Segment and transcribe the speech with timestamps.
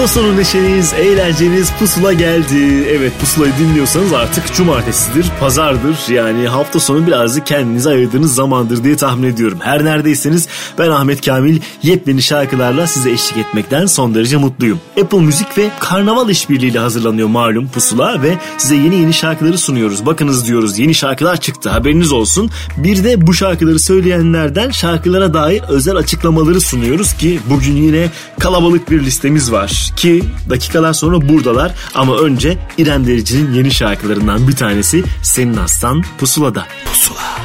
[0.00, 2.88] Hafta sonu neşeniz, eğlenceniz pusula geldi.
[2.90, 5.96] Evet pusulayı dinliyorsanız artık cumartesidir, pazardır.
[6.08, 9.58] Yani hafta sonu birazcık kendinize ayırdığınız zamandır diye tahmin ediyorum.
[9.62, 14.80] Her neredeyseniz ben Ahmet Kamil yepyeni şarkılarla size eşlik etmekten son derece mutluyum.
[15.02, 20.06] Apple Müzik ve Karnaval işbirliğiyle hazırlanıyor malum pusula ve size yeni yeni şarkıları sunuyoruz.
[20.06, 22.50] Bakınız diyoruz yeni şarkılar çıktı haberiniz olsun.
[22.76, 29.04] Bir de bu şarkıları söyleyenlerden şarkılara dair özel açıklamaları sunuyoruz ki bugün yine kalabalık bir
[29.04, 35.56] listemiz var ki dakikalar sonra buradalar ama önce İrem Derici'nin yeni şarkılarından bir tanesi Senin
[35.56, 36.66] Aslan Pusula'da.
[36.84, 37.38] Pusula.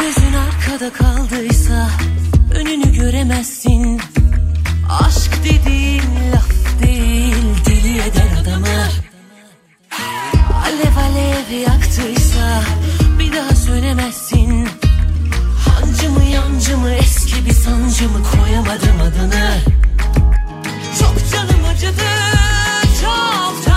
[0.00, 1.90] Gözün arkada kaldıysa
[2.54, 4.00] önünü göremezsin.
[5.00, 6.02] Aşk dediğin
[6.32, 6.50] laf
[6.82, 7.36] değil
[7.66, 8.88] deli eder adamı.
[10.64, 12.62] Alev alev yaktıysa
[13.18, 14.68] bir daha sönemezsin.
[15.68, 19.58] Hancı mı yancı mı eski bir sancı mı koyamadım adını.
[21.00, 22.02] Çok canım acıdı
[23.00, 23.75] çoktan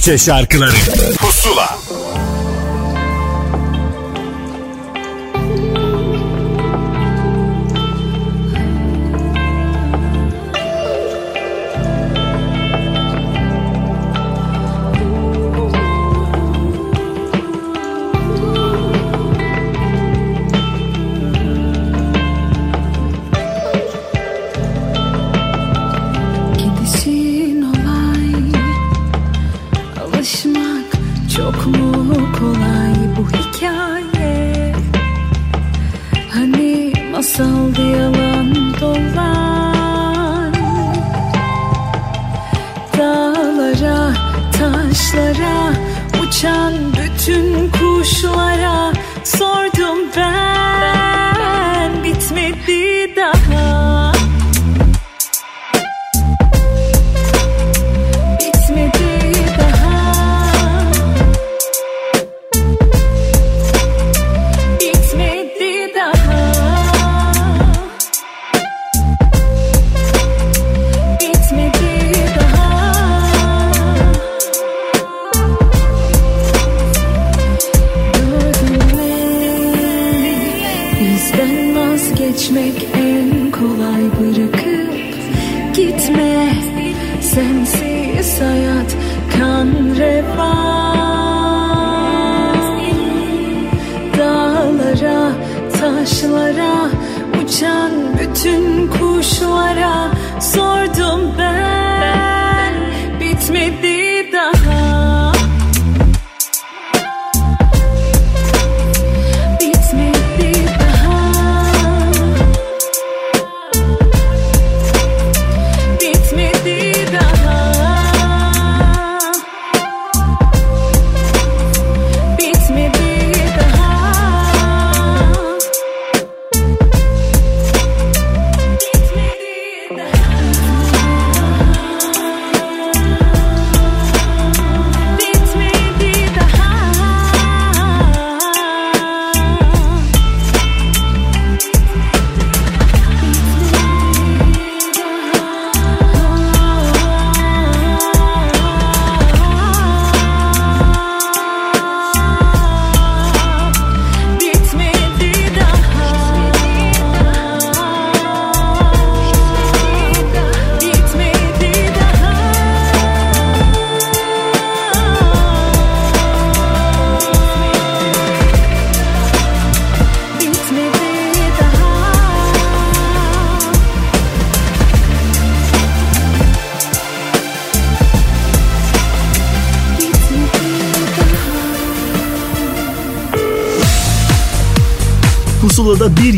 [0.00, 0.72] Türkçe şarkıları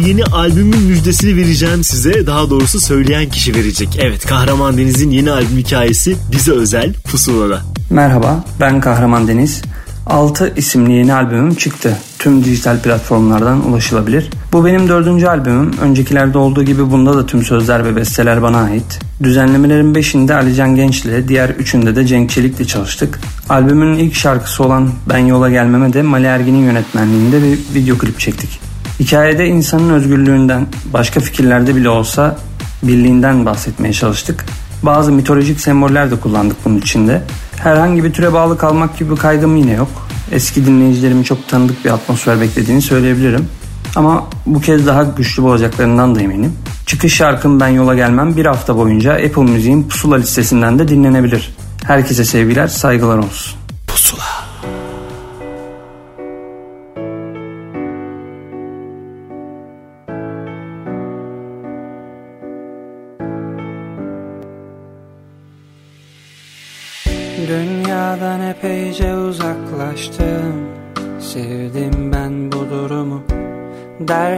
[0.06, 2.26] yeni albümün müjdesini vereceğim size.
[2.26, 3.98] Daha doğrusu söyleyen kişi verecek.
[4.00, 7.60] Evet Kahraman Deniz'in yeni albüm hikayesi bize özel Pusula'da.
[7.90, 9.62] Merhaba, ben Kahraman Deniz.
[10.06, 11.98] 6 isimli yeni albümüm çıktı.
[12.18, 14.30] Tüm dijital platformlardan ulaşılabilir.
[14.52, 15.72] Bu benim dördüncü albümüm.
[15.80, 18.98] Öncekilerde olduğu gibi bunda da tüm sözler ve besteler bana ait.
[19.22, 23.20] Düzenlemelerin 5'inde Alican Genç'le, diğer 3'ünde de Cenk Çelik'le çalıştık.
[23.48, 28.61] Albümün ilk şarkısı olan Ben Yola Gelmeme de Mali Ergin'in yönetmenliğinde bir video klip çektik.
[29.02, 32.36] Hikayede insanın özgürlüğünden, başka fikirlerde bile olsa
[32.82, 34.44] birliğinden bahsetmeye çalıştık.
[34.82, 37.22] Bazı mitolojik semboller de kullandık bunun içinde.
[37.56, 39.88] Herhangi bir türe bağlı kalmak gibi bir kaygım yine yok.
[40.32, 43.48] Eski dinleyicilerimin çok tanıdık bir atmosfer beklediğini söyleyebilirim.
[43.96, 46.52] Ama bu kez daha güçlü olacaklarından da eminim.
[46.86, 51.54] Çıkış şarkım Ben Yola Gelmem bir hafta boyunca Apple Müziğin pusula listesinden de dinlenebilir.
[51.84, 53.58] Herkese sevgiler, saygılar olsun.
[53.86, 54.31] Pusula.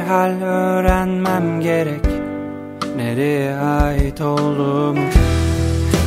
[0.04, 2.04] Derhal öğrenmem gerek.
[2.96, 5.00] Nereye ait olduğumu.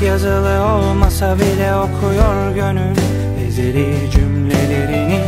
[0.05, 2.97] Yazılı olmasa bile okuyor gönül.
[3.47, 5.21] Ezeli cümlelerini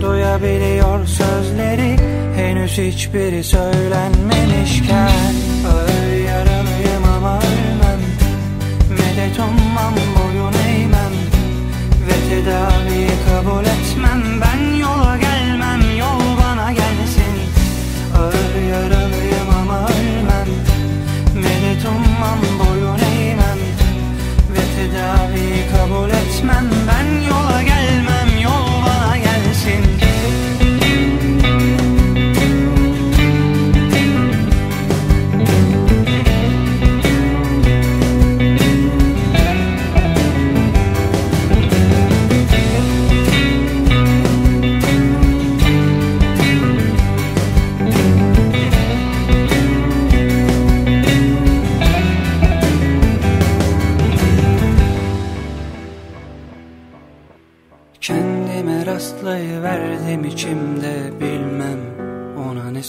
[0.00, 1.96] Duyabiliyor sözleri.
[2.36, 5.34] Henüz hiçbiri söylenmemişken
[5.66, 8.00] Ağır yaralıyım ama ölmem.
[8.90, 11.12] Medet ummam boyun eğmem.
[12.06, 14.51] Ve tedaviyi kabul etmem Ben
[25.76, 26.70] kabul etmem.
[26.88, 27.81] Ben yola gelmem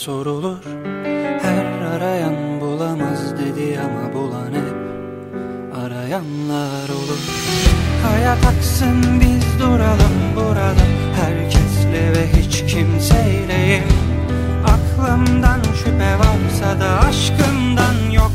[0.03, 0.57] sorulur.
[1.41, 4.77] Her arayan bulamaz dedi ama bulan hep
[5.83, 7.21] arayanlar olur.
[8.07, 10.85] Hayat aksın biz duralım burada.
[11.21, 13.83] Herkesle ve hiç kimseyleyim
[14.73, 18.31] Aklımdan şüphe varsa da aşkımdan yok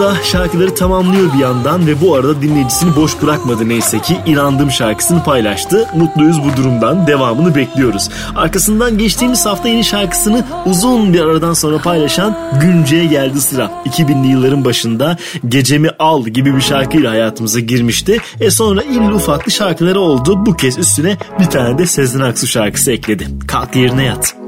[0.00, 5.24] da şarkıları tamamlıyor bir yandan ve bu arada dinleyicisini boş bırakmadı neyse ki inandım şarkısını
[5.24, 5.88] paylaştı.
[5.96, 8.08] Mutluyuz bu durumdan devamını bekliyoruz.
[8.36, 13.70] Arkasından geçtiğimiz hafta yeni şarkısını uzun bir aradan sonra paylaşan Günce'ye geldi sıra.
[13.84, 15.16] 2000'li yılların başında
[15.48, 18.18] Gecemi Al gibi bir şarkıyla hayatımıza girmişti.
[18.40, 20.46] E sonra illi ufaklı şarkıları oldu.
[20.46, 23.28] Bu kez üstüne bir tane de Sezen Aksu şarkısı ekledi.
[23.46, 24.39] Kalk yerine yat.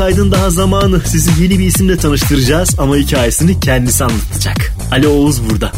[0.00, 1.00] Kaydın daha zamanı.
[1.04, 4.72] Sizi yeni bir isimle tanıştıracağız ama hikayesini kendisi anlatacak.
[4.92, 5.72] Ali Oğuz burada.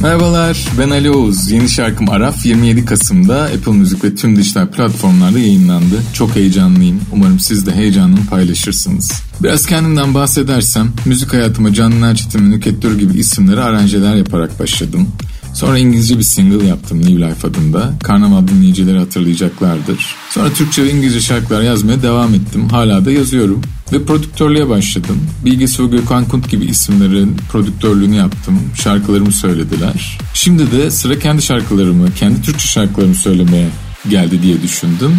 [0.00, 1.50] Merhabalar ben Ali Oğuz.
[1.50, 6.02] Yeni şarkım Araf 27 Kasım'da Apple Müzik ve tüm dijital platformlarda yayınlandı.
[6.12, 7.00] Çok heyecanlıyım.
[7.12, 9.12] Umarım siz de heyecanımı paylaşırsınız.
[9.42, 15.08] Biraz kendimden bahsedersem müzik hayatıma Canlı Erçetin ve Nükhet gibi isimleri aranjeler yaparak başladım.
[15.56, 17.92] Sonra İngilizce bir single yaptım New Life adında.
[18.02, 20.16] Karnaval dinleyicileri hatırlayacaklardır.
[20.30, 22.68] Sonra Türkçe ve İngilizce şarkılar yazmaya devam ettim.
[22.68, 23.62] Hala da yazıyorum.
[23.92, 25.20] Ve prodüktörlüğe başladım.
[25.44, 28.60] Bilge Su Gökhan Kunt gibi isimlerin prodüktörlüğünü yaptım.
[28.74, 30.18] Şarkılarımı söylediler.
[30.34, 33.68] Şimdi de sıra kendi şarkılarımı, kendi Türkçe şarkılarımı söylemeye
[34.08, 35.12] geldi diye düşündüm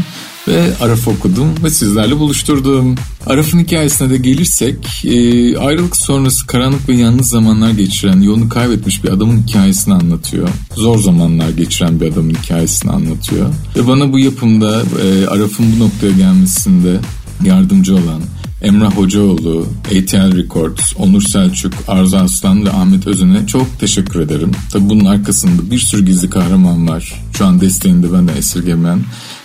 [0.48, 2.96] ve Araf okudum ve sizlerle buluşturdum.
[3.28, 9.10] Araf'ın hikayesine de gelirsek e, ayrılık sonrası karanlık ve yalnız zamanlar geçiren yolunu kaybetmiş bir
[9.10, 10.50] adamın hikayesini anlatıyor.
[10.76, 13.50] Zor zamanlar geçiren bir adamın hikayesini anlatıyor.
[13.76, 17.00] Ve bana bu yapımda e, Araf'ın bu noktaya gelmesinde
[17.44, 18.22] yardımcı olan
[18.62, 24.52] Emrah Hocaoğlu, ATL Records, Onur Selçuk, Arzu Aslan ve Ahmet Özen'e çok teşekkür ederim.
[24.72, 27.24] Tabi bunun arkasında bir sürü gizli kahraman var.
[27.38, 29.00] Şu an desteğinde benden esirgemen.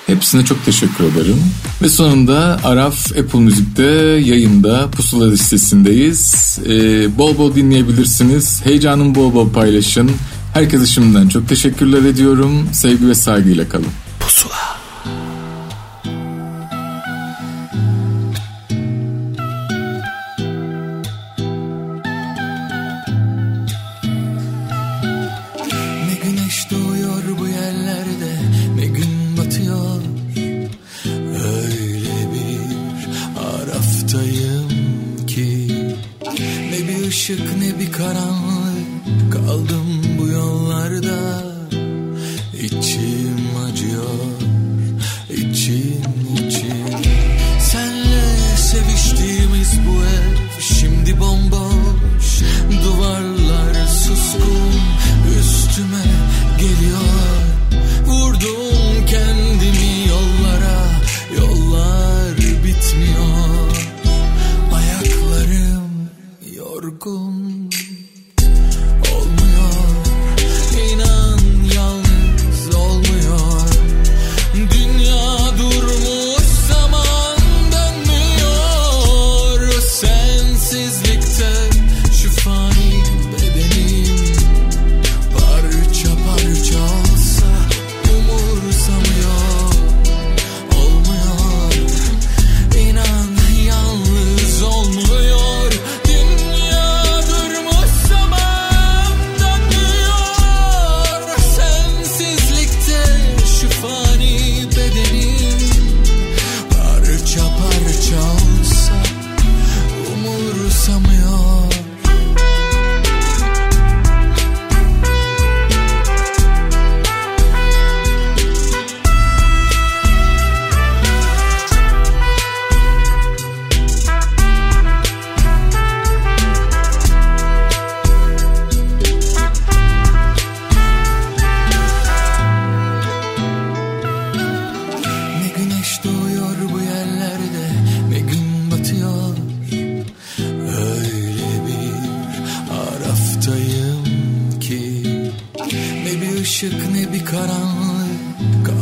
[0.06, 1.36] Hepsine çok teşekkür ederim.
[1.82, 3.82] Ve sonunda Araf Apple Müzik'te
[4.24, 6.58] yayında pusula listesindeyiz.
[6.66, 8.60] Ee, bol bol dinleyebilirsiniz.
[8.64, 10.10] Heyecanın bol bol paylaşın.
[10.54, 12.68] Herkese şimdiden çok teşekkürler ediyorum.
[12.72, 13.86] Sevgi ve saygıyla kalın.
[14.20, 14.81] Pusula.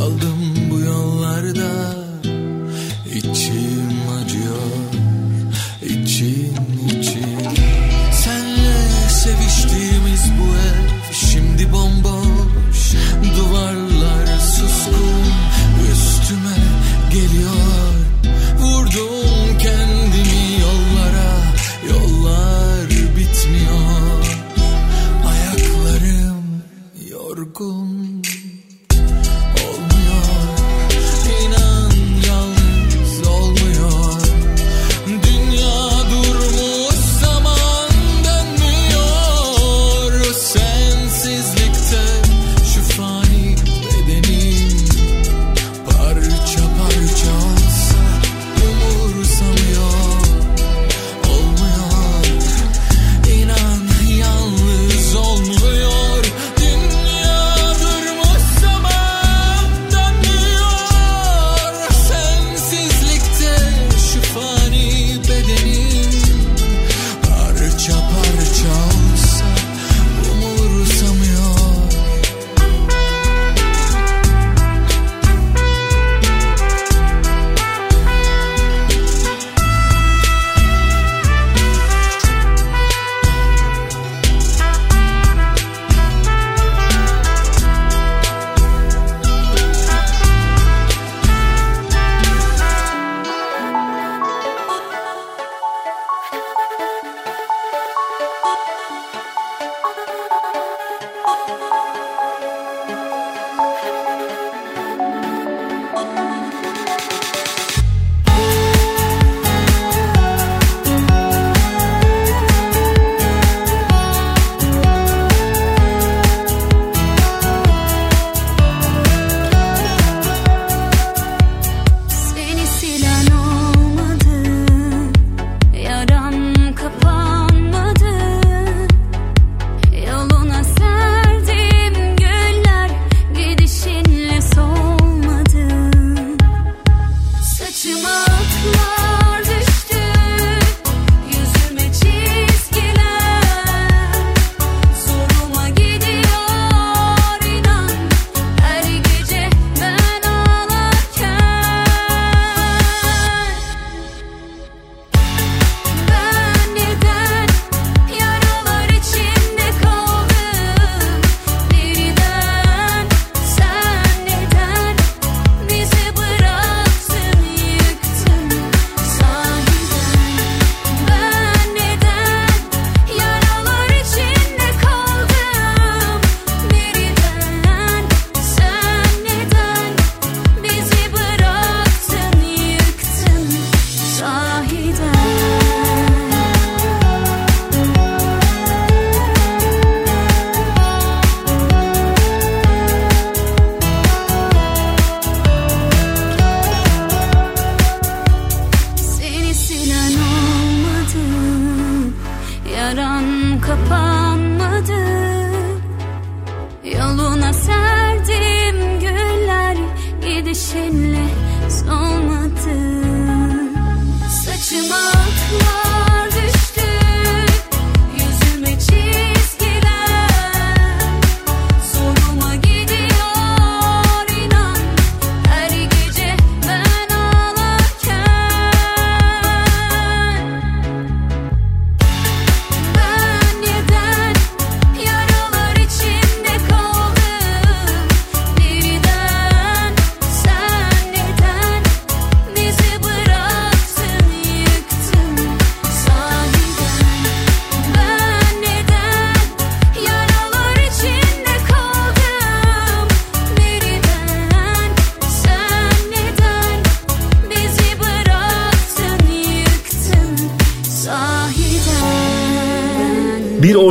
[0.01, 0.60] Olmuyor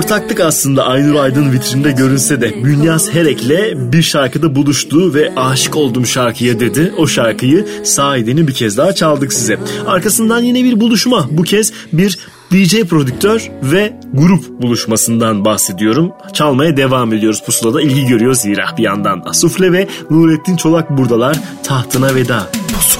[0.01, 6.07] ortaklık aslında Aynur Aydın vitrinde görünse de Bünyas Herek'le bir şarkıda buluştu ve aşık oldum
[6.07, 6.93] şarkıya dedi.
[6.97, 9.59] O şarkıyı sahideni bir kez daha çaldık size.
[9.87, 11.29] Arkasından yine bir buluşma.
[11.31, 12.19] Bu kez bir
[12.51, 16.13] DJ prodüktör ve grup buluşmasından bahsediyorum.
[16.33, 22.15] Çalmaya devam ediyoruz pusulada ilgi görüyor zira bir yandan Asufle ve Nurettin Çolak buradalar tahtına
[22.15, 22.51] veda.
[22.75, 23.00] Pusula.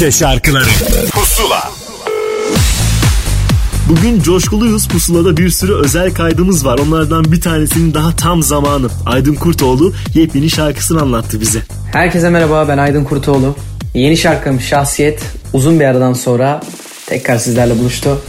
[0.00, 0.64] Türkçe şarkıları
[1.12, 1.70] Pusula
[3.88, 4.88] Bugün coşkuluyuz.
[4.88, 6.78] Pusula'da bir sürü özel kaydımız var.
[6.78, 8.88] Onlardan bir tanesinin daha tam zamanı.
[9.06, 11.58] Aydın Kurtoğlu yepyeni şarkısını anlattı bize.
[11.92, 13.56] Herkese merhaba ben Aydın Kurtoğlu.
[13.94, 15.22] Yeni şarkım Şahsiyet
[15.52, 16.60] uzun bir aradan sonra
[17.06, 18.22] tekrar sizlerle buluştu.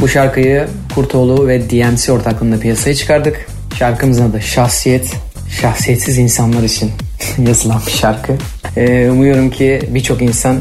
[0.00, 3.46] Bu şarkıyı Kurtoğlu ve DMC ortaklığında piyasaya çıkardık.
[3.78, 5.14] Şarkımızın adı Şahsiyet.
[5.60, 6.90] Şahsiyetsiz insanlar için
[7.46, 8.32] yazılan bir şarkı.
[8.76, 10.60] Ee, umuyorum ki birçok insan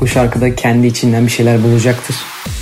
[0.00, 2.16] bu şarkıda kendi içinden bir şeyler bulacaktır.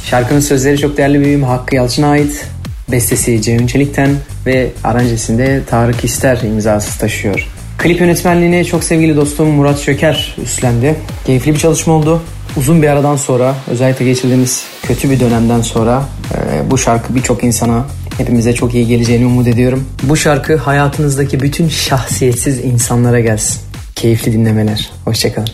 [0.04, 2.46] Şarkının sözleri çok değerli büyüğüm Hakkı Yalçın'a ait.
[2.88, 4.10] Bestesi Ceyhun Çelik'ten
[4.46, 7.48] ve aranjesinde Tarık İster imzası taşıyor.
[7.78, 10.94] Klip yönetmenliğini çok sevgili dostum Murat Şöker üstlendi.
[11.26, 12.22] Keyifli bir çalışma oldu.
[12.56, 17.86] Uzun bir aradan sonra özellikle geçirdiğimiz kötü bir dönemden sonra e, bu şarkı birçok insana
[18.18, 19.88] hepimize çok iyi geleceğini umut ediyorum.
[20.02, 23.60] Bu şarkı hayatınızdaki bütün şahsiyetsiz insanlara gelsin.
[23.94, 24.90] Keyifli dinlemeler.
[25.04, 25.48] Hoşçakalın.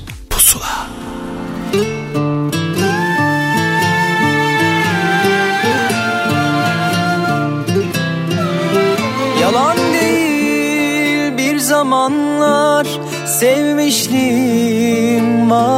[0.64, 0.73] Yalan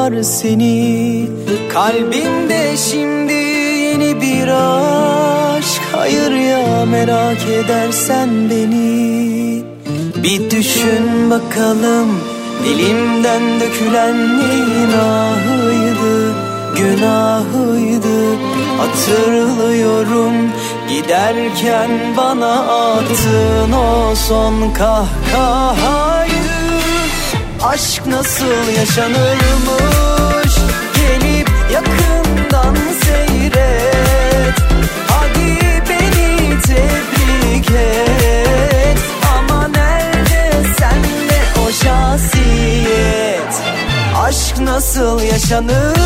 [0.06, 1.26] var seni.
[1.72, 5.82] Kalbimde şimdi yeni bir aşk.
[5.92, 9.64] Hayır ya merak edersen beni.
[10.22, 12.20] Bir düşün bakalım
[12.64, 16.34] dilimden dökülen neyin ahıydı
[16.76, 18.36] Günahıydı.
[18.78, 20.32] Hatırlıyorum
[20.88, 26.35] Giderken bana attığın o son kahkahayı
[27.66, 30.54] Aşk nasıl yaşanırmış?
[30.94, 34.54] Gelip yakından seyret.
[35.08, 38.98] Hadi beni tebrik et.
[39.38, 43.62] Ama nerede sende o şahsiyet?
[44.22, 45.96] Aşk nasıl yaşanırmış?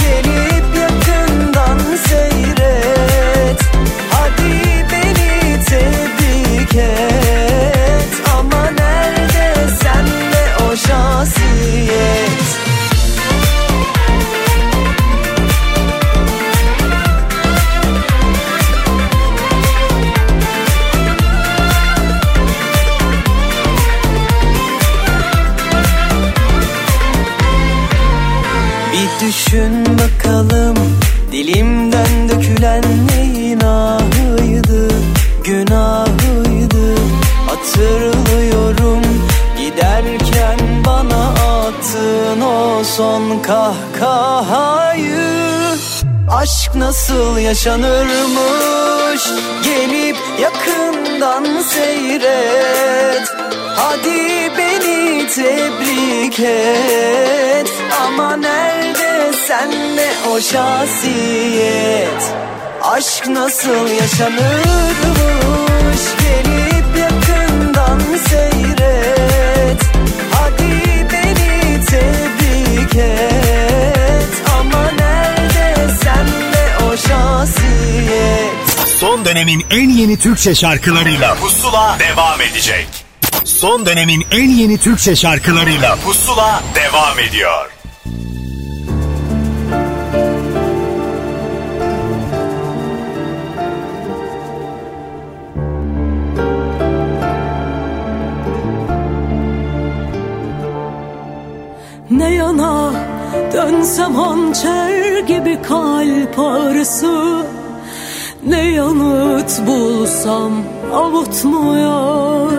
[0.00, 3.60] Gelip yakından seyret.
[4.10, 7.73] Hadi beni tebrik et
[10.86, 12.44] şahsiyet.
[28.92, 30.76] Bir düşün bakalım
[31.32, 32.82] dilimden dökülen
[42.96, 45.14] şahsiyet kahkahayı.
[46.30, 49.22] Aşk nasıl yaşanırmış?
[49.64, 53.28] Gelip yakından seyret.
[53.76, 57.72] Hadi beni tebrik et.
[58.06, 62.34] Ama nerede sende o şahsiyet?
[62.82, 64.54] Aşk nasıl yaşanırmış?
[66.20, 68.83] Gelip yakından seyret
[72.94, 82.40] tebrik et Ama nerede sende o şahsiyet Son dönemin en yeni Türkçe şarkılarıyla Pusula devam
[82.40, 82.86] edecek.
[83.44, 87.73] Son dönemin en yeni Türkçe şarkılarıyla Pusula devam ediyor.
[109.66, 110.52] Bulsam
[110.94, 112.52] avutmuyor.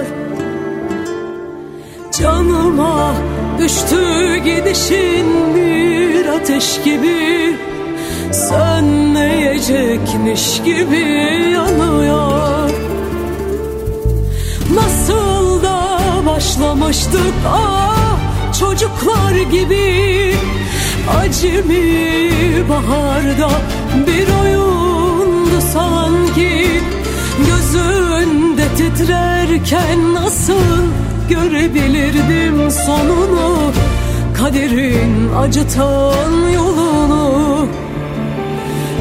[2.19, 3.13] Canıma
[3.59, 7.55] düştü gidişin bir ateş gibi
[8.31, 10.99] Sönmeyecekmiş gibi
[11.53, 12.69] yanıyor.
[14.73, 18.17] Nasıl da başlamıştık ah
[18.59, 20.35] çocuklar gibi.
[21.19, 22.21] Acemi
[22.69, 23.49] baharda
[24.07, 26.24] bir oyundu sanki
[27.75, 30.83] Gözünde titrerken nasıl
[31.29, 33.71] görebilirdim sonunu?
[34.37, 37.67] Kaderin acıtan yolunu.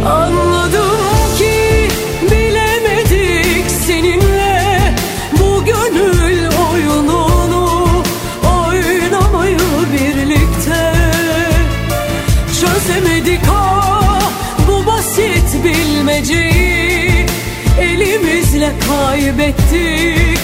[0.06, 1.00] Anladım
[1.38, 1.88] ki
[2.30, 4.94] bilemedik seninle
[5.32, 7.88] bu gönül oyununu.
[8.68, 9.58] Oynamayı
[9.92, 10.94] birlikte
[12.60, 13.40] çözemedik.
[13.50, 14.30] Ah
[14.68, 16.63] bu basit bilmeceyi
[18.64, 20.38] elimizle kaybettik.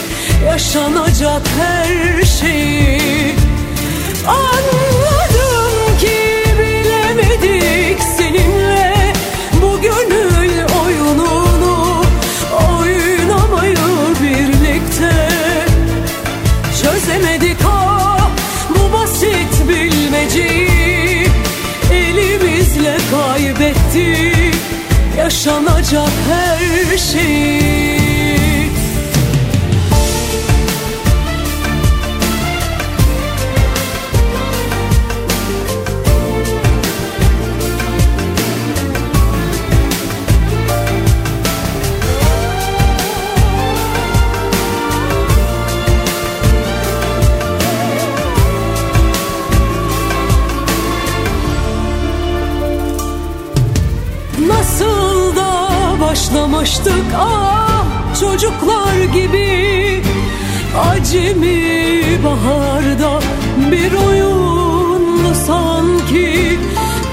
[0.47, 3.35] Yaşanacak her şeyi
[4.29, 8.03] Anladım ki bilemedik.
[8.19, 9.13] Seninle
[9.63, 12.05] bu gönül oyununu
[12.79, 13.77] oynamayı
[14.23, 15.29] birlikte
[16.83, 17.57] çözemedik.
[17.67, 18.29] Ah
[18.71, 21.29] bu basit bilmeceyi
[21.93, 24.61] elimizle kaybettik.
[25.19, 27.60] Yaşanacak her şeyi
[56.71, 57.85] başlamıştık ah
[58.21, 60.03] çocuklar gibi.
[60.91, 63.21] Acemi baharda
[63.71, 66.59] bir oyundu sanki?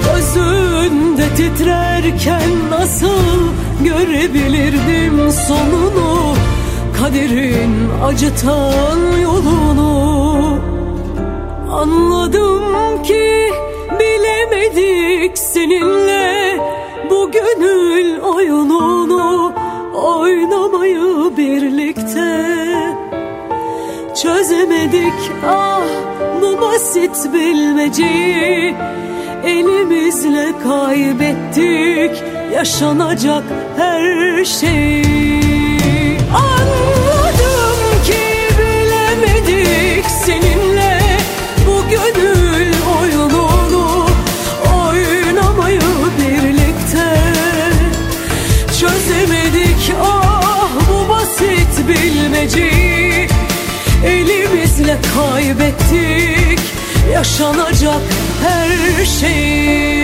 [0.04, 3.52] Gözünde titrerken nasıl
[3.84, 6.34] görebilirdim sonunu?
[7.00, 10.58] Kaderin acıtan yolunu.
[11.72, 13.52] Anladım ki
[14.00, 16.58] bilemedik seninle
[17.10, 19.07] bu gönül oyununu
[20.88, 22.48] oynamayı birlikte
[24.22, 25.32] çözemedik.
[25.46, 25.82] Ah
[26.42, 28.74] bu basit bilmeceyi
[29.44, 32.24] elimizle kaybettik.
[32.54, 33.44] Yaşanacak
[33.76, 37.17] her şeyi anladım
[54.52, 56.60] elimizle kaybettik
[57.12, 58.00] yaşanacak
[58.42, 59.98] her şeyi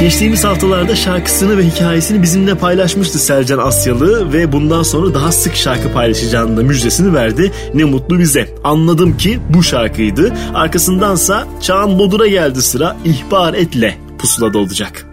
[0.00, 5.92] Geçtiğimiz haftalarda şarkısını ve hikayesini bizimle paylaşmıştı Selcan Asyalı ve bundan sonra daha sık şarkı
[5.92, 7.52] paylaşacağını da müjdesini verdi.
[7.74, 8.54] Ne mutlu bize.
[8.64, 10.32] Anladım ki bu şarkıydı.
[10.54, 15.06] Arkasındansa Çağan Bodur'a geldi sıra ihbar etle pusulada olacak.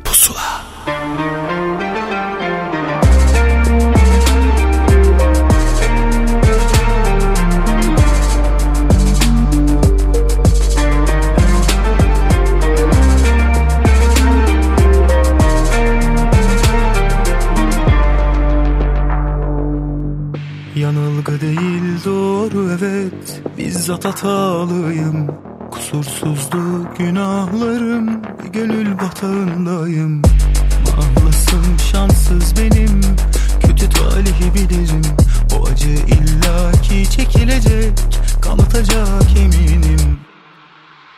[23.84, 25.28] Bizzat hatalıyım
[25.72, 28.22] Kusursuzdu günahlarım
[28.54, 30.22] Gönül batağındayım.
[30.82, 33.02] Mahlasım şanssız benim
[33.62, 35.02] Kötü talihi bilirim.
[35.60, 37.94] O acı illaki çekilecek
[38.42, 40.20] Kanıtacak eminim.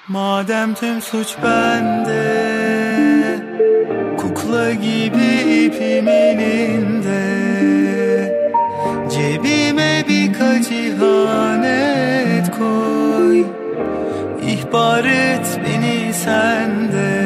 [0.08, 2.20] Madem tüm suç bende
[4.18, 7.26] Kukla gibi ipim elinde.
[9.12, 10.96] Cebime birkaç ihanet
[11.76, 11.85] koy
[14.76, 17.25] Et beni sende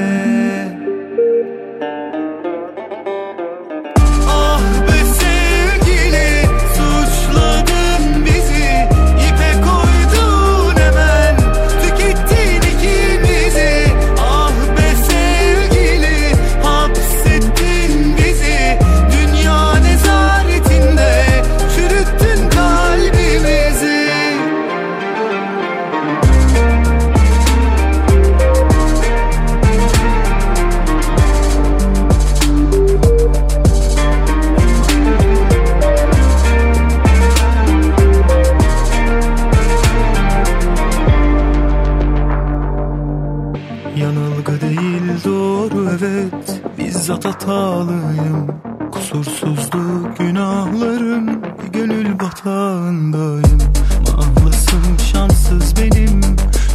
[47.39, 48.61] hatalıyım.
[48.91, 49.79] Kusursuzdu
[50.19, 51.41] günahlarım.
[51.73, 53.59] Gönül batağındayım.
[54.07, 56.21] Mahlasım şanssız benim.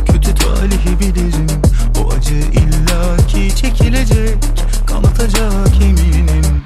[0.06, 1.62] Kötü talihi bilirim.
[2.04, 4.36] O acı illaki çekilecek.
[4.86, 6.62] Kanıtacak eminim.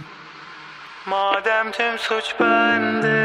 [1.11, 3.19] Madem tüm suç bende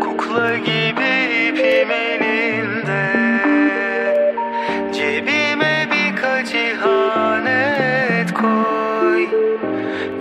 [0.00, 0.73] Kukla gibi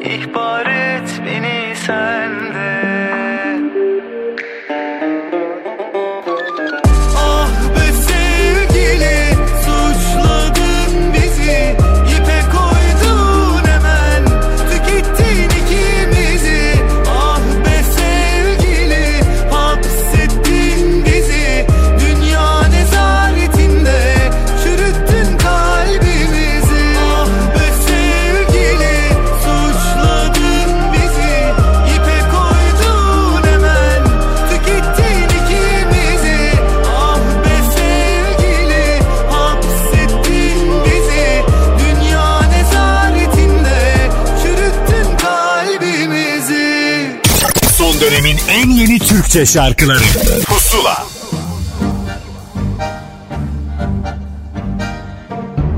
[0.04, 2.73] İhbar et beni sende
[49.34, 50.04] Türkçe şarkıları.
[50.46, 51.06] Pusula.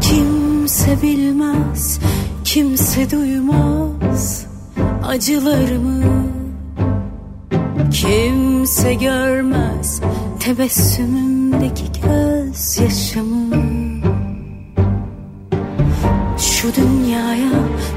[0.02, 2.00] Kimse bilmez,
[2.44, 4.46] kimse duymaz
[5.08, 6.28] acılarımı.
[7.94, 10.02] Kimse görmez
[10.40, 13.56] tebessümümdeki gözyaşımı.
[16.38, 17.52] Şu dünyaya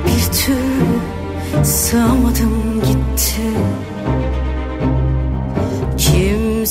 [0.07, 3.43] bir türlü sığamadım gitti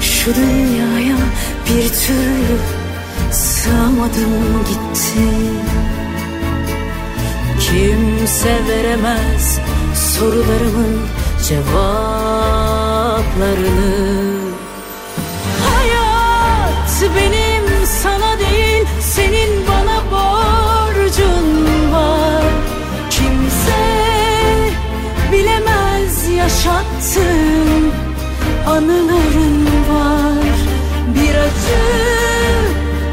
[0.00, 1.16] Şu dünyaya
[1.66, 2.58] bir türlü
[3.32, 5.28] sığamadım gitti
[7.70, 9.60] Kimse veremez
[9.94, 11.00] sorularımın
[11.48, 11.88] cevaplarını.
[15.68, 21.46] Hayat benim sana değil senin bana borcun
[21.92, 22.44] var.
[23.10, 23.82] Kimse
[25.32, 27.92] bilemez yaşattığın
[28.66, 30.56] anıların var.
[31.14, 31.82] Bir acı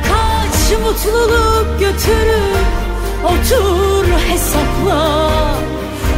[0.03, 2.84] kaç mutluluk götürür
[3.25, 5.25] otur hesapla.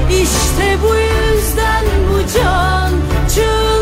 [0.10, 2.91] İşte bu yüzden bu can
[3.36, 3.78] çığlık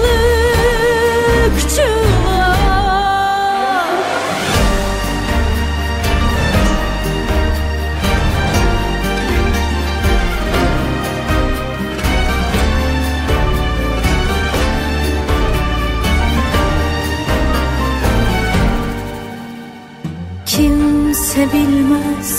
[20.46, 22.35] Kimse bilmez,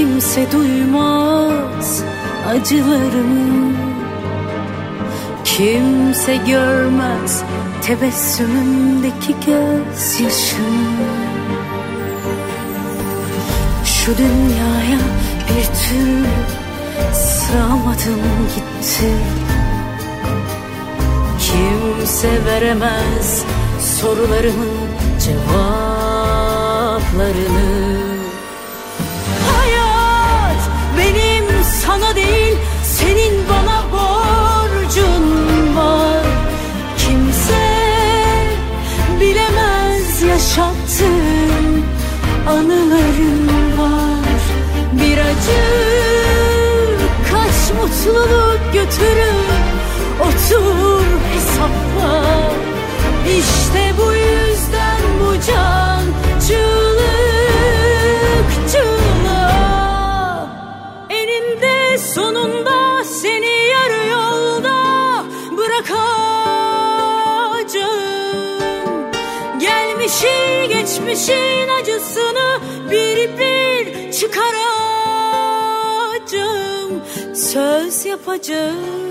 [0.00, 2.02] kimse duymaz
[2.48, 3.74] acılarımı.
[5.44, 7.42] Kimse görmez
[7.82, 11.06] tebessümümdeki gözyaşımı.
[13.84, 14.98] Şu dünyaya
[15.48, 16.26] bir türlü
[17.12, 18.22] Sığamadım
[18.54, 19.12] gitti.
[21.38, 23.44] Kimse veremez
[24.00, 24.76] sorularımın
[25.20, 26.10] cevaplarını
[31.90, 35.24] sana değil senin bana borcun
[35.76, 36.24] var.
[36.98, 37.66] Kimse
[39.20, 41.84] bilemez yaşattığım
[42.48, 44.40] anılarım var.
[44.92, 45.62] Bir acı
[47.30, 49.50] kaç mutluluk götürür
[50.20, 52.24] Otur hesapla.
[53.38, 54.19] İşte bu
[70.66, 74.60] geçmişin acısını bir bir çıkaracağım.
[77.34, 79.09] Söz yapacağım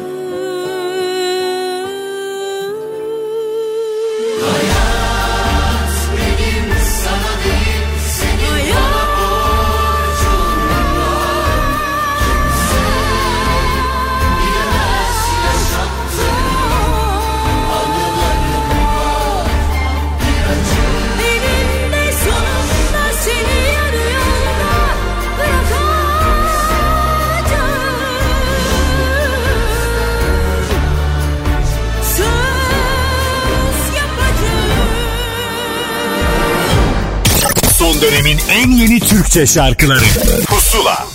[38.01, 40.03] Dönemin en yeni Türkçe şarkıları
[40.47, 41.07] Pusula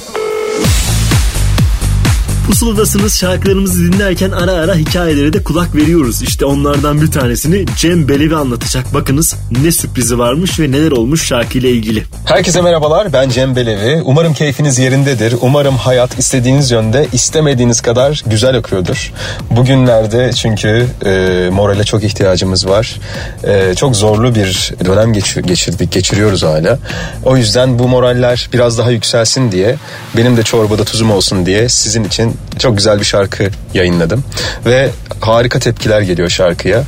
[2.47, 6.22] Pusuladasınız şarkılarımızı dinlerken ara ara hikayelere de kulak veriyoruz.
[6.22, 8.95] İşte onlardan bir tanesini Cem Belevi anlatacak.
[8.95, 12.05] Bakınız ne sürprizi varmış ve neler olmuş şarkıyla ilgili.
[12.25, 14.03] Herkese merhabalar ben Cem Belevi.
[14.05, 15.35] Umarım keyfiniz yerindedir.
[15.41, 19.12] Umarım hayat istediğiniz yönde istemediğiniz kadar güzel akıyordur.
[19.51, 21.11] Bugünlerde çünkü e,
[21.53, 23.01] morale çok ihtiyacımız var.
[23.45, 26.79] E, çok zorlu bir dönem geçir, geçirdik, geçiriyoruz hala.
[27.25, 29.77] O yüzden bu moraller biraz daha yükselsin diye
[30.16, 34.25] benim de çorbada tuzum olsun diye sizin için çok güzel bir şarkı yayınladım.
[34.66, 36.83] Ve harika tepkiler geliyor şarkıya.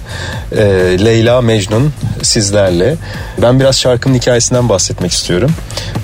[0.53, 0.65] E,
[1.05, 2.97] Leyla Mecnun sizlerle.
[3.43, 5.26] Ben biraz şarkının hikayesinden bahsetmek istiyorum.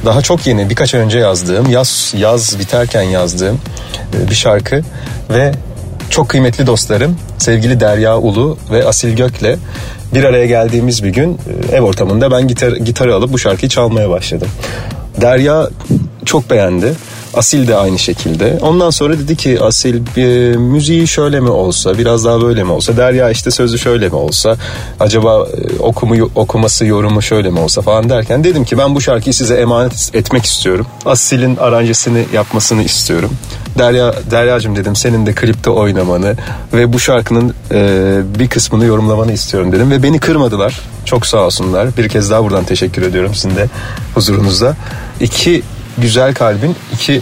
[0.04, 3.60] Daha çok yeni birkaç önce yazdığım yaz yaz biterken yazdığım
[4.14, 4.82] e, bir şarkı
[5.30, 5.52] ve
[6.10, 9.58] çok kıymetli dostlarım sevgili Derya Ulu ve Asil Gök'le
[10.14, 11.38] bir araya geldiğimiz bir gün
[11.72, 14.48] e, ev ortamında ben gitar, gitarı alıp bu şarkıyı çalmaya başladım.
[15.20, 15.68] Derya
[16.24, 16.92] çok beğendi.
[17.35, 18.59] Asil de aynı şekilde.
[18.62, 22.97] Ondan sonra dedi ki Asil bir müziği şöyle mi olsa biraz daha böyle mi olsa
[22.97, 24.57] Derya işte sözü şöyle mi olsa
[25.01, 29.35] acaba e, okumu okuması yorumu şöyle mi olsa falan derken dedim ki ben bu şarkıyı
[29.35, 30.87] size emanet etmek istiyorum.
[31.05, 33.30] Asil'in aranjesini yapmasını istiyorum.
[33.78, 36.37] Derya Deryacığım dedim senin de klipte oynamanı
[36.72, 40.80] ve bu şarkının e, bir kısmını yorumlamanı istiyorum dedim ve beni kırmadılar.
[41.05, 41.97] Çok sağ olsunlar.
[41.97, 43.68] Bir kez daha buradan teşekkür ediyorum sizin de
[44.14, 44.76] huzurunuzda.
[45.20, 45.62] İki
[45.99, 47.20] güzel kalbin, iki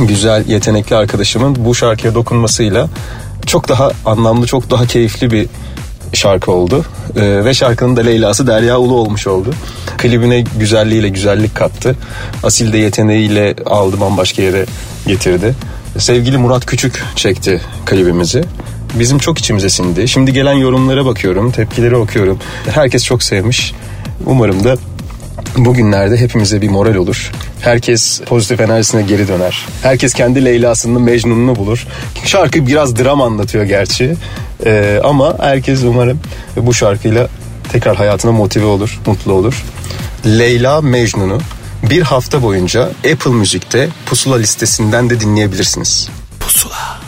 [0.00, 2.88] güzel yetenekli arkadaşımın bu şarkıya dokunmasıyla
[3.46, 5.48] çok daha anlamlı, çok daha keyifli bir
[6.12, 6.84] şarkı oldu.
[7.16, 9.54] Ee, ve şarkının da Leyla'sı Derya Ulu olmuş oldu.
[9.98, 11.96] Klibine güzelliğiyle güzellik kattı.
[12.42, 14.66] Asil de yeteneğiyle aldı bambaşka yere
[15.06, 15.54] getirdi.
[15.98, 18.44] Sevgili Murat Küçük çekti klibimizi.
[18.94, 20.08] Bizim çok içimize sindi.
[20.08, 22.38] Şimdi gelen yorumlara bakıyorum, tepkileri okuyorum.
[22.70, 23.74] Herkes çok sevmiş.
[24.26, 24.76] Umarım da
[25.64, 27.32] bugünlerde hepimize bir moral olur.
[27.60, 29.66] Herkes pozitif enerjisine geri döner.
[29.82, 31.86] Herkes kendi Leyla'sını, Mecnun'unu bulur.
[32.24, 34.16] Şarkı biraz dram anlatıyor gerçi.
[34.66, 36.20] Ee, ama herkes umarım
[36.56, 37.28] bu şarkıyla
[37.72, 39.64] tekrar hayatına motive olur, mutlu olur.
[40.26, 41.38] Leyla Mecnun'u
[41.82, 46.08] bir hafta boyunca Apple Müzik'te Pusula listesinden de dinleyebilirsiniz.
[46.40, 47.07] Pusula.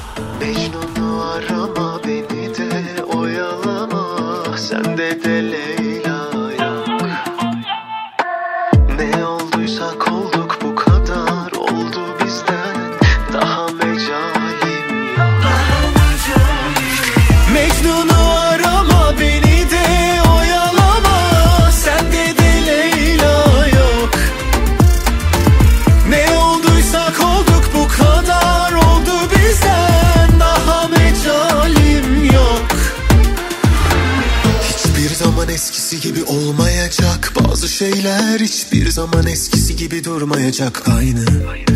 [37.81, 40.89] Şeyler hiçbir zaman eskisi gibi durmayacak.
[40.89, 41.25] Aynı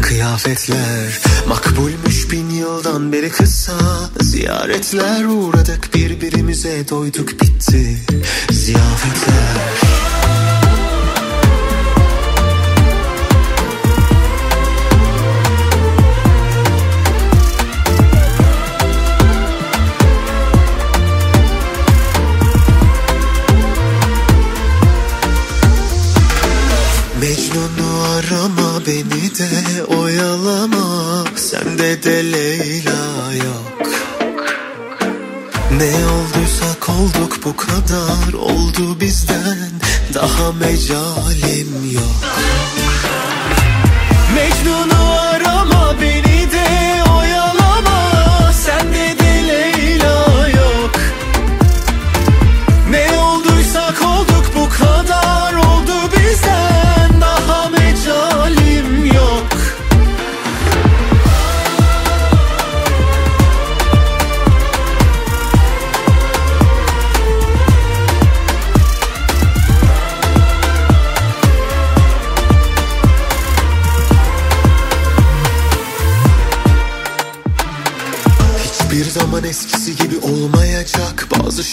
[0.02, 3.78] kıyafetler Makbulmuş bin yıldan beri kısa
[4.20, 5.94] Ziyaretler uğradık.
[5.94, 7.96] Birbirimize doyduk bitti
[8.50, 9.83] Ziyafetler
[28.86, 33.88] beni de oyalama Sende de Leyla yok.
[35.70, 38.32] Ne olduysak olduk bu kadar.
[38.32, 39.70] Oldu bizden
[40.14, 42.24] daha mecalim yok.
[44.34, 45.13] Mecnun'u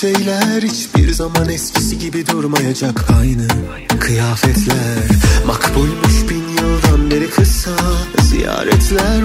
[0.01, 3.11] şeyler hiçbir zaman eskisi gibi durmayacak.
[3.19, 3.47] Aynı
[3.99, 5.07] kıyafetler
[5.47, 7.75] Makbulmuş bin yıldan beri kısa
[8.21, 9.23] Ziyaretler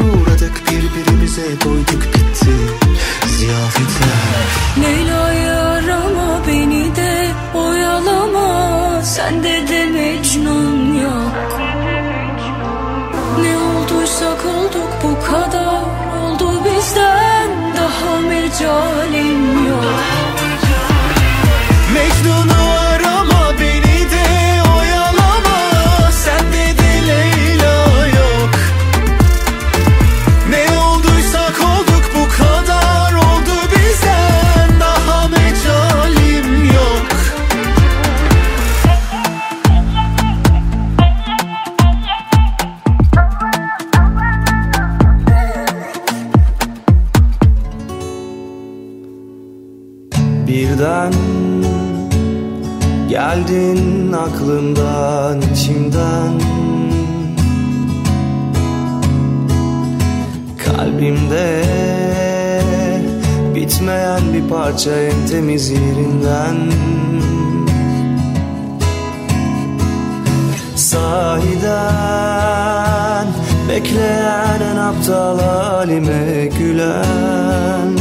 [73.76, 77.98] bekleyen en aptal halime gülen.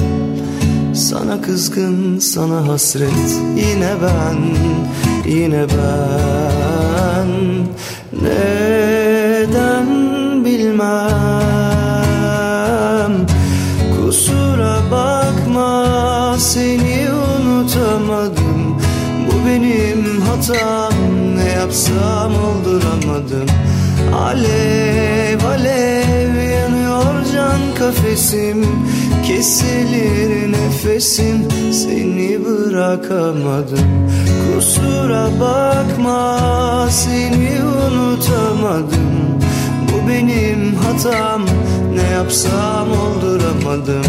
[0.94, 4.38] Sana kızgın, sana hasret Yine ben,
[5.32, 7.28] yine ben.
[8.22, 9.88] Neden
[10.46, 10.86] bilmem?
[13.96, 18.78] Kusura bakma seni unutamadım.
[19.28, 20.94] Bu benim hatam
[21.36, 23.50] Ne yapsam olduramadım
[24.18, 28.66] Alev alev yanıyor can kafesim.
[29.28, 34.10] Kesilir nefesim seni bırakamadım.
[34.56, 39.40] Kusura bakma seni unutamadım.
[39.82, 41.46] Bu benim hatam
[41.96, 44.06] ne yapsam olduramadım.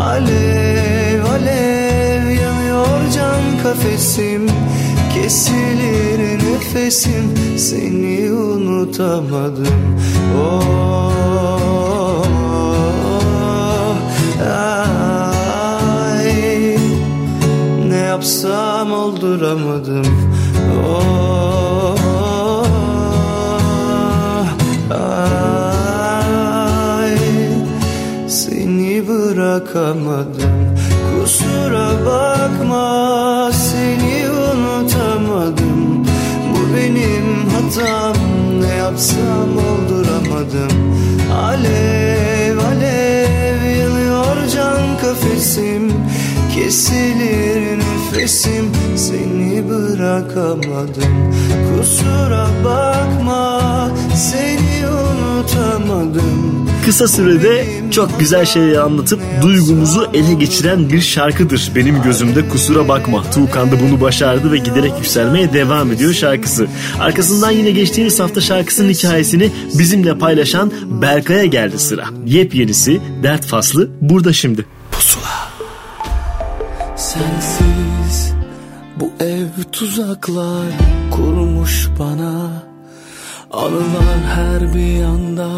[0.00, 4.46] Alev alev yanıyor can kafesim
[5.22, 9.66] Kesilir nefesim seni unutamadım.
[10.42, 10.62] Oh,
[16.12, 16.76] ay,
[17.88, 20.06] ne yapsam olduramadım.
[20.88, 21.96] Oh,
[24.90, 27.16] ay,
[28.28, 30.52] seni bırakamadım.
[31.20, 34.31] Kusura bakma seni
[36.94, 38.16] benim hatam.
[38.60, 40.94] Ne yapsam olduramadım.
[41.34, 45.92] Alev alev yanıyor can kafesim.
[46.54, 48.70] Kesilir nefesim.
[48.96, 51.34] Seni bırakamadım.
[51.68, 53.60] Kusura bakma
[54.14, 61.72] seni unutamadım Kısa sürede çok güzel şeyleri anlatıp duygumuzu ele geçiren bir şarkıdır.
[61.74, 63.30] Benim gözümde kusura bakma.
[63.30, 66.66] Tuğkan da bunu başardı ve giderek yükselmeye devam ediyor şarkısı.
[67.00, 70.72] Arkasından yine geçtiğimiz hafta şarkısının hikayesini bizimle paylaşan
[71.02, 72.04] Berkay'a geldi sıra.
[72.26, 74.66] Yepyenisi Dert Faslı burada şimdi.
[76.96, 78.32] Sensiz
[79.00, 80.66] bu ev tuzaklar
[81.10, 82.72] kurmuş bana
[83.52, 85.50] Anılar her bir yanda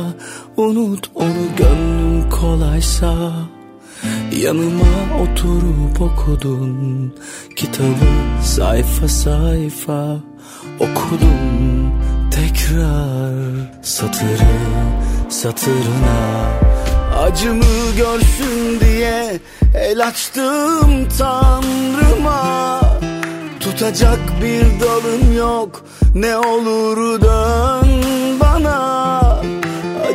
[0.56, 3.32] unut onu gönlüm kolaysa.
[4.36, 4.84] Yanıma
[5.22, 7.14] oturup okudun.
[7.56, 10.16] Kitabı sayfa sayfa
[10.80, 11.92] Okudum
[12.30, 13.32] tekrar
[13.82, 14.54] satırı
[15.28, 16.48] satırına.
[17.18, 17.64] Acımı
[17.96, 19.40] görsün diye
[19.74, 22.80] el açtım tanrıma.
[23.60, 25.84] Tutacak bir dalım yok.
[26.14, 28.02] Ne olur dön
[28.40, 29.33] bana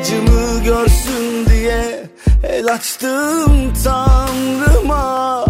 [0.10, 2.10] Acımı görsün diye
[2.44, 5.46] El açtım tanrıma.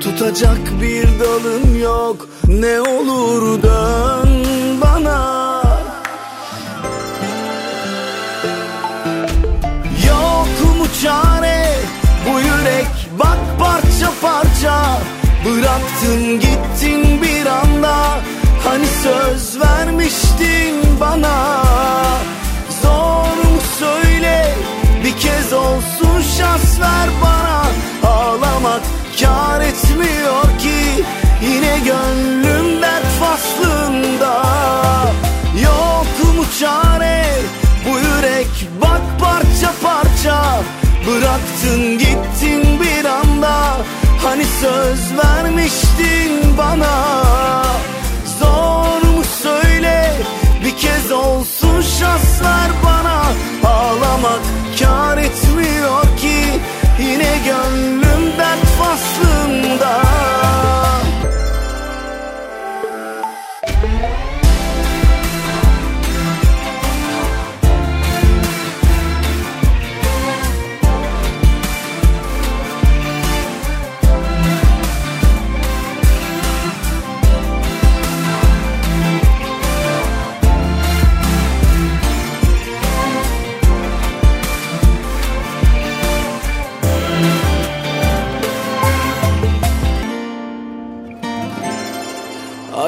[0.00, 4.46] Tutacak bir dalım yok Ne olur dön
[4.80, 5.62] bana.
[10.08, 11.66] Yok mu çare?
[12.26, 15.00] Bu yürek Bak parça parça.
[15.44, 17.96] Bıraktın gittin bir anda.
[18.64, 21.62] Hani söz vermiştin bana.
[22.82, 23.25] Zor
[23.78, 24.54] söyle
[25.04, 27.62] Bir kez olsun şans ver bana.
[28.12, 28.82] Ağlamak
[29.20, 31.04] kar etmiyor ki
[31.42, 34.42] Yine gönlüm dert faslında.
[35.64, 37.24] Yok mu çare
[37.84, 40.62] bu yürek Bak parça parça.
[41.06, 43.76] Bıraktın gittin bir anda
[44.24, 47.22] Hani söz vermiştin bana.
[48.40, 50.12] Zor mu söyle
[50.64, 53.22] Bir kez olsun şans ver bana
[53.96, 54.40] Ağlamak
[54.80, 56.60] kar etmiyor ki.
[57.00, 60.05] Yine gönlüm dert faslında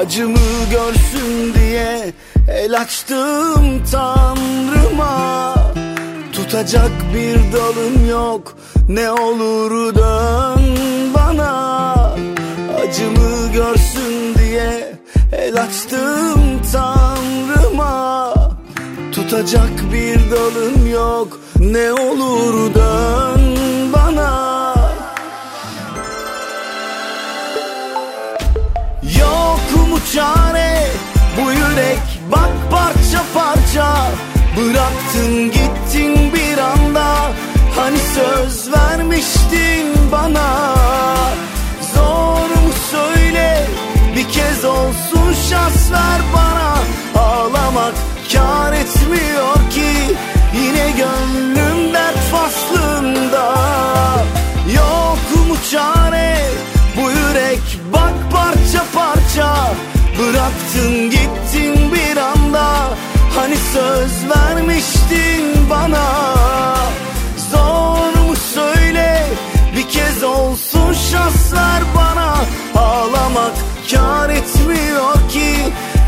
[0.09, 0.39] Acımı
[0.71, 2.13] görsün diye
[2.47, 5.53] el açtım tanrıma.
[6.33, 8.57] Tutacak bir dalım yok
[8.87, 10.77] ne olur dön
[11.13, 11.93] bana.
[12.81, 14.97] Acımı görsün diye
[15.31, 18.33] el açtım tanrıma.
[19.11, 23.57] Tutacak bir dalım yok ne olur dön
[23.93, 24.38] bana
[30.13, 30.87] çare.
[31.37, 31.99] Bu yürek
[32.31, 33.95] bak parça parça.
[34.57, 37.15] Bıraktın gittin bir anda.
[37.75, 40.75] Hani söz vermiştin bana.
[41.95, 43.67] Zor mu söyle?
[44.15, 46.77] Bir kez olsun şans ver bana.
[47.23, 47.93] Ağlamak
[48.33, 50.15] kar etmiyor ki.
[50.53, 53.55] Yine gönlüm dert faslında
[60.79, 62.97] Bıraktın gittin bir anda
[63.35, 66.35] Hani söz vermiştin bana.
[67.51, 69.25] Zor mu söyle
[69.75, 72.35] bir kez olsun şans ver bana.
[72.75, 73.53] Ağlamak
[73.91, 75.55] kar etmiyor ki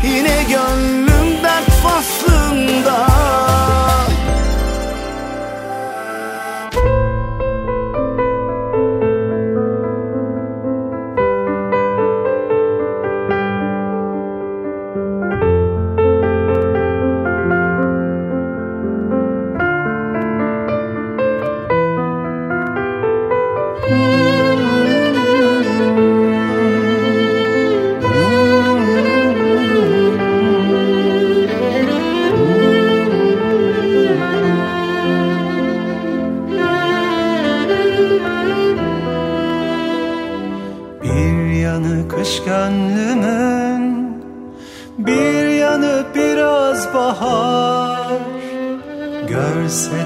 [0.04, 1.11] Yine gönlüm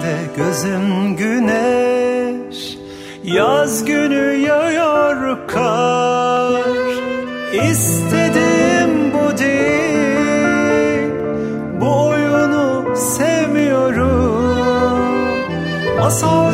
[0.06, 2.78] de gözüm güneş.
[3.24, 6.62] Yaz günü yağıyor kar.
[7.52, 11.10] İstediğim bu değil
[11.80, 14.06] Bu oyunu sevmiyorum.
[15.98, 16.45] Masal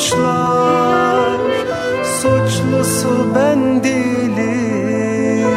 [0.00, 1.40] kuşlar
[2.04, 5.48] Suçlusu ben değilim.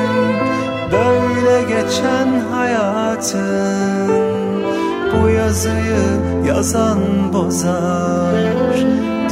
[0.91, 4.09] Böyle geçen hayatın
[5.13, 6.05] Bu yazıyı
[6.47, 8.53] yazan bozar.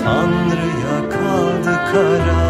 [0.03, 2.40] Tanrı'ya kaldı karar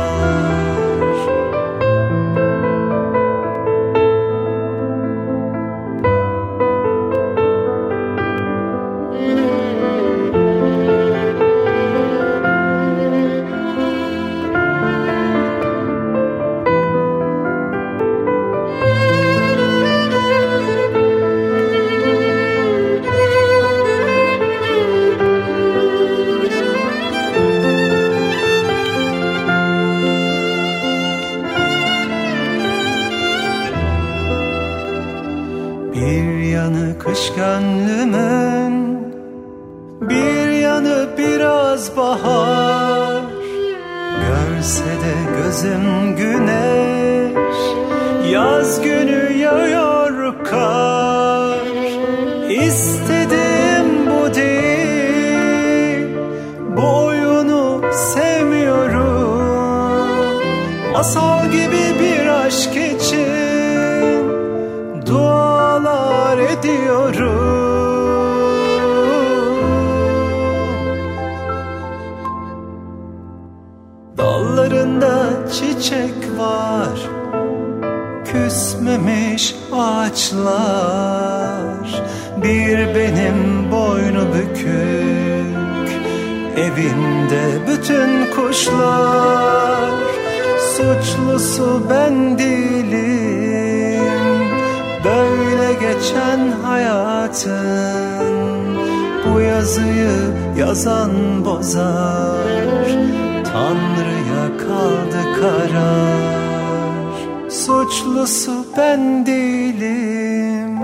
[108.78, 110.82] ben değilim.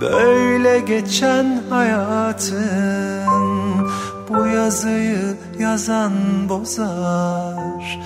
[0.00, 3.30] Böyle geçen hayatın
[4.28, 6.12] Bu yazıyı yazan
[6.48, 8.00] bozar.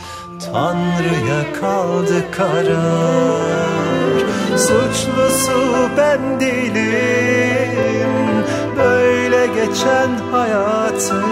[0.52, 3.44] Tanrı'ya kaldı karar.
[4.50, 8.10] Suçlusu ben değilim.
[8.76, 11.24] Böyle geçen hayatın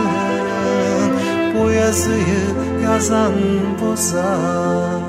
[1.55, 2.45] Bu yazıyı
[2.85, 3.33] yazan
[3.81, 5.03] bozar.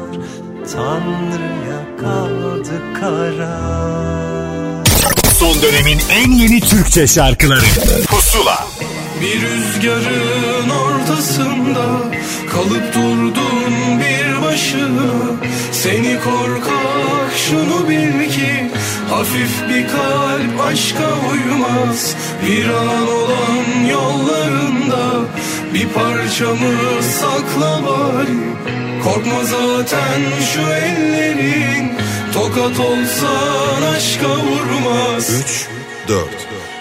[0.74, 1.73] Tanrı'ya
[3.04, 4.84] karar
[5.40, 7.66] Son dönemin en yeni Türkçe şarkıları.
[8.08, 8.68] Pusula.
[9.22, 11.86] Bir rüzgarın ortasında
[12.52, 15.12] kalıp durdun bir başına
[15.72, 18.72] Seni korkak şunu bil ki
[19.10, 22.16] hafif bir kalp aşka uymaz.
[22.48, 25.28] Bir an olan yollarında
[25.74, 28.38] bir parçamı sakla bari.
[29.04, 30.22] Korkma zaten
[30.54, 32.03] şu ellerin
[32.34, 35.30] tokat olsan aşka vurmaz.
[35.30, 35.68] 3,
[36.08, 36.28] 4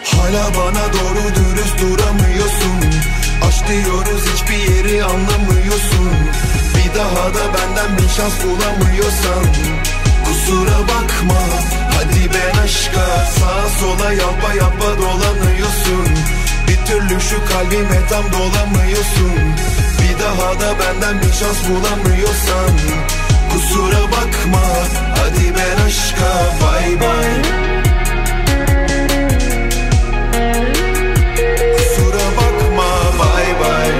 [0.04, 2.76] Hala bana doğru dürüst duramıyorsun.
[3.48, 6.10] Aşk diyoruz hiçbir yeri anlamıyorsun.
[6.74, 9.44] Bir daha da benden bir şans bulamıyorsan.
[10.24, 11.42] Kusura bakma
[11.94, 13.06] hadi ben aşka
[13.38, 16.06] Sağa sola yapa yapa dolanıyorsun.
[16.68, 19.32] Bir türlü şu kalbime tam dolamıyorsun.
[20.00, 22.70] Bir daha da benden bir şans bulamıyorsan
[23.52, 24.66] Kusura bakma
[25.16, 27.30] hadi ben aşka bay bay.
[31.76, 33.90] Kusura bakma bay bay.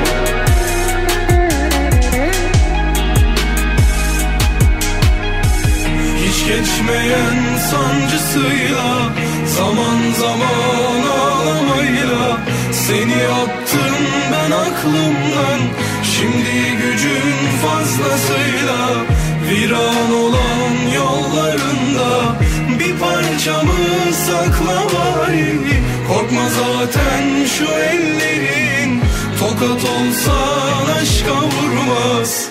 [6.24, 9.12] Hiç geçmeyen sancısıyla
[9.46, 12.38] Zaman zaman ağlamayla.
[12.72, 13.96] Seni attım
[14.32, 15.60] ben aklımdan
[16.02, 19.11] Şimdi gücün fazlasıyla
[19.52, 22.38] Viran olan yollarında
[22.78, 25.60] Bir parçamı sakla bari.
[26.08, 29.02] Korkma zaten şu ellerin
[29.40, 32.48] Tokat olsan aşka vurmaz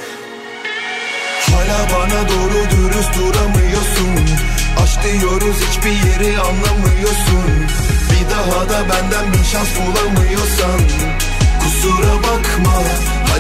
[1.52, 4.36] Hala bana doğru dürüst duramıyorsun.
[4.84, 7.68] Aşk diyoruz hiçbir yeri anlamıyorsun.
[8.12, 10.80] Bir daha da benden bir şans bulamıyorsan.
[11.60, 12.84] Kusura bakma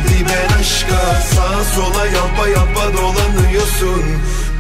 [0.01, 1.21] hadi ben aşka.
[1.21, 4.03] Sağa sola yapa yapa dolanıyorsun.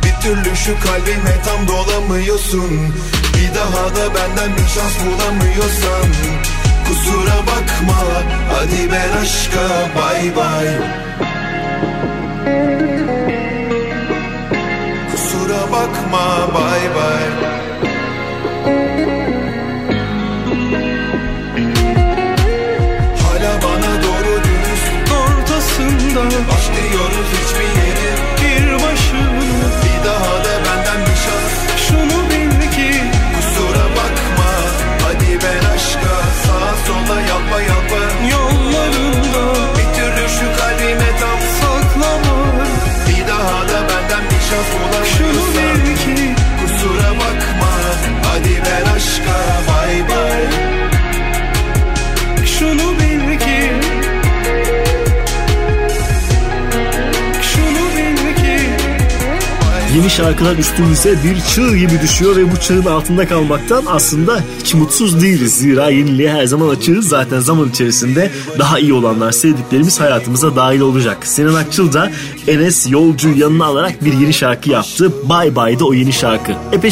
[0.03, 2.95] Bir türlü şu kalbime tam dolamıyorsun.
[3.33, 6.05] Bir daha da benden bir şans bulamıyorsan.
[6.87, 8.03] Kusura bakma
[8.53, 9.67] hadi ben aşka.
[9.95, 10.67] Bay bay.
[15.11, 17.51] Kusura bakma bay bay
[26.17, 27.90] ortasında Aşk diyoruz hiçbir yeri
[60.11, 65.53] şarkılar üstümüze bir çığ gibi düşüyor ve bu çığın altında kalmaktan aslında hiç mutsuz değiliz.
[65.53, 67.07] Zira yeniliğe her zaman açığız.
[67.07, 71.27] Zaten zaman içerisinde daha iyi olanlar, sevdiklerimiz hayatımıza dahil olacak.
[71.27, 72.11] Sinan Akçıl da
[72.47, 75.11] Enes Yolcu'yu yanına alarak bir yeni şarkı yaptı.
[75.29, 76.51] Bye Bye da o yeni şarkı.
[76.51, 76.91] E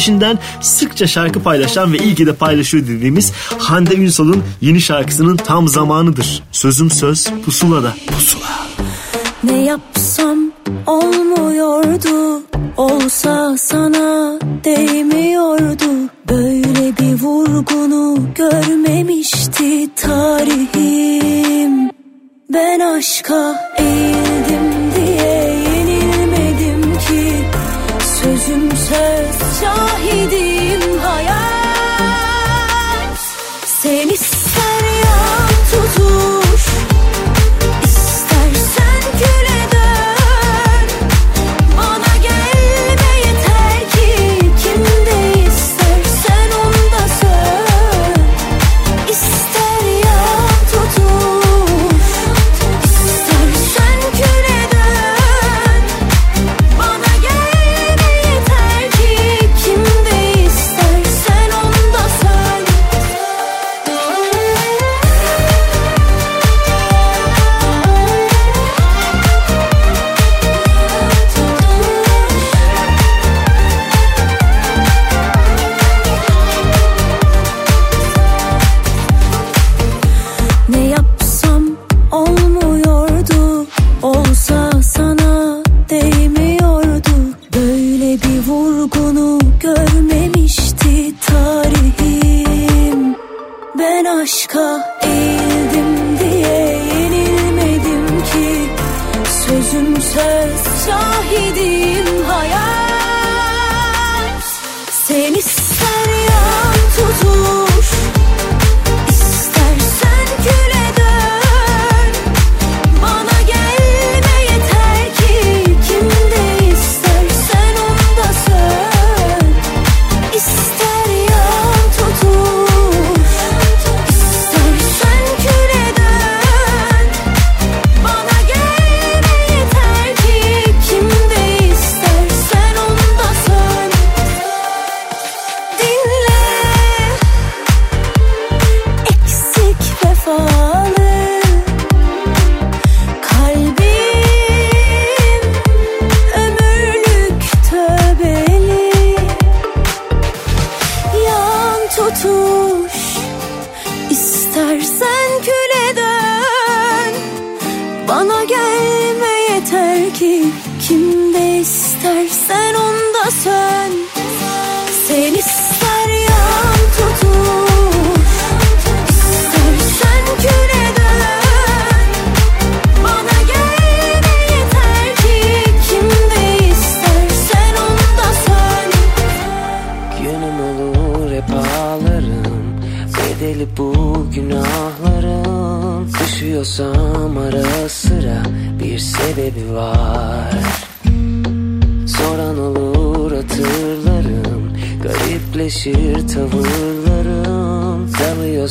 [0.60, 6.42] sıkça şarkı paylaşan ve iyi ki de paylaşıyor dediğimiz Hande Ünsal'ın yeni şarkısının tam zamanıdır.
[6.52, 7.94] Sözüm söz pusulada.
[8.06, 8.68] Pusula.
[9.44, 10.49] Ne yapsam
[10.86, 12.42] olmuyordu
[12.80, 16.10] Olsa sana değmiyordu.
[16.28, 21.90] Böyle bir vurgunu görmemişti tarihim.
[22.52, 27.32] Ben aşka eğildim diye yenilmedim ki.
[28.22, 30.59] Sözüm söz şahidim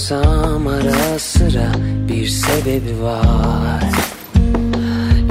[0.10, 1.72] Dalıyorsam ara sıra
[2.08, 3.84] bir sebebi var.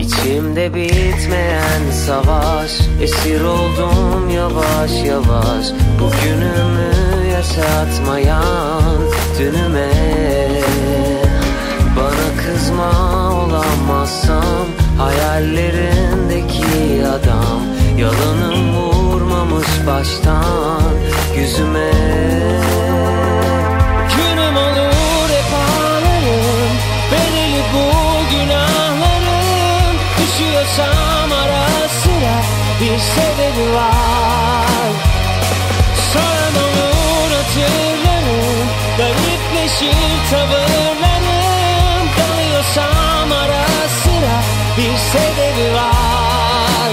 [0.00, 5.66] İçimde bitmeyen savaş Esir oldum yavaş yavaş.
[6.00, 6.92] Bugünümü
[7.32, 8.98] yaşatmayan
[9.38, 9.90] dünüme.
[11.96, 12.92] Bana kızma
[13.32, 14.66] olamazsam
[14.98, 17.62] Hayallerindeki adam.
[17.98, 20.82] Yalanım vurmamış baştan
[21.36, 21.90] yüzüme
[32.98, 34.92] bir sebebi var.
[36.12, 38.68] Soran olur hatırlarım
[38.98, 42.08] Garipleşir tavırlarım.
[42.18, 43.66] Dalıyorsam ara
[44.02, 44.38] sıra
[44.76, 46.90] bir sebebi var.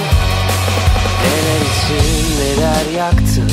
[1.22, 3.52] Neler için neler yaktım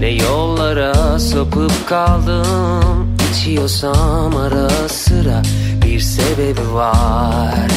[0.00, 5.42] Ne yollara sapıp kaldım İçiyorsam ara sıra
[5.84, 7.70] bir sebebi var.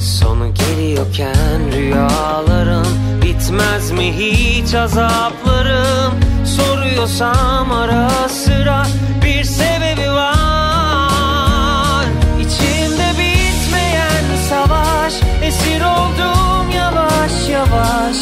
[0.00, 6.20] Sonu geliyorken rüyalarım Bitmez mi hiç azaplarım?
[6.44, 8.86] Soruyorsam ara sıra
[9.24, 12.04] bir sebebi var.
[12.40, 18.16] İçimde bitmeyen savaş Esir oldum yavaş yavaş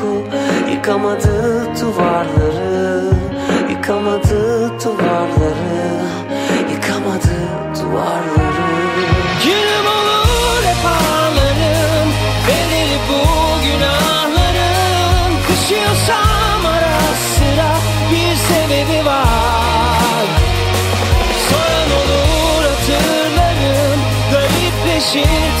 [0.00, 0.24] uyku
[0.72, 3.04] Yıkamadı duvarları
[3.70, 6.00] Yıkamadı duvarları
[6.72, 7.36] Yıkamadı
[7.74, 8.70] duvarları.
[9.44, 12.08] Günüm olur hep ağlarım
[12.48, 13.22] Bedeli bu
[13.64, 17.00] günahların Kışıyorsam ara
[17.34, 17.72] sıra
[18.10, 20.26] Bir sebebi var.
[21.48, 24.00] Soran olur hatırlarım
[24.32, 25.60] Garipleşir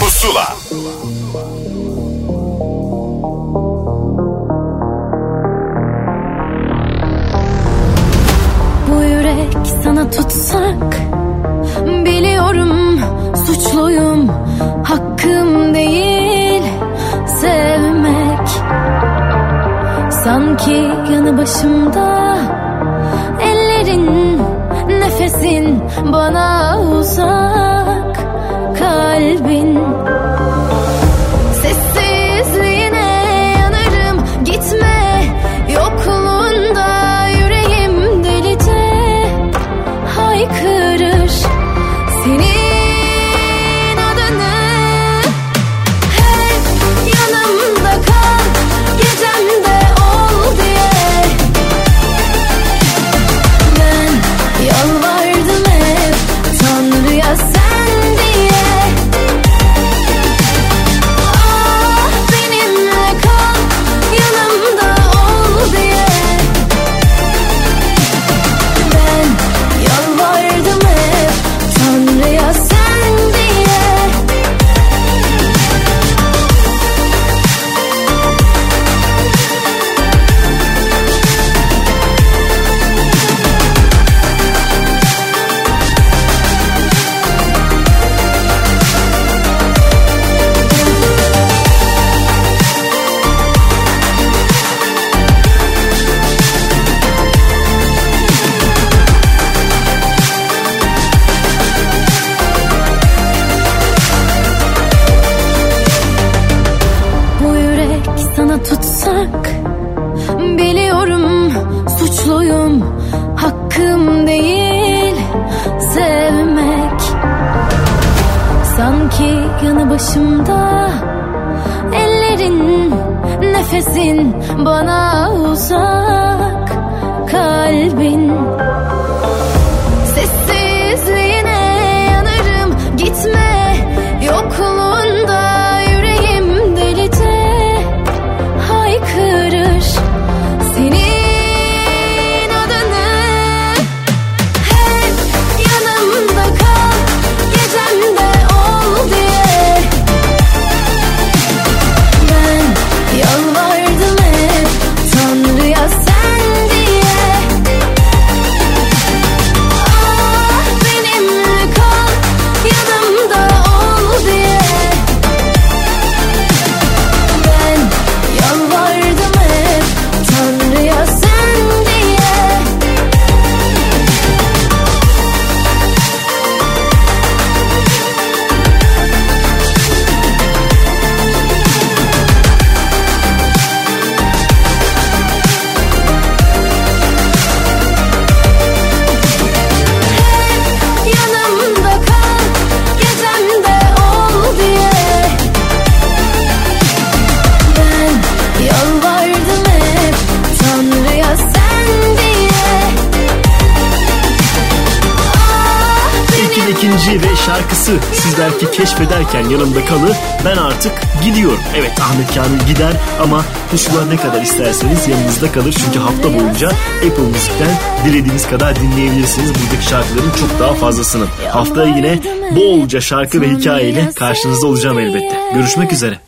[211.41, 211.63] Artık gidiyorum.
[211.75, 212.93] Evet Ahmet Kamil gider
[213.23, 215.75] ama pusula ne kadar isterseniz yanınızda kalır.
[215.85, 217.71] Çünkü hafta boyunca Apple Müzik'ten
[218.05, 219.49] dilediğiniz kadar dinleyebilirsiniz.
[219.49, 221.25] Buradaki şarkıların çok daha fazlasını.
[221.51, 222.19] Haftaya yine
[222.55, 225.39] bolca şarkı ve hikayeyle karşınızda olacağım elbette.
[225.53, 226.19] Görüşmek üzere.